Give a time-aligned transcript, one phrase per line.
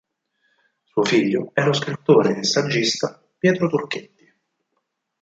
[0.85, 4.33] Suo figlio è lo scrittore e saggista Pietro Turchetti.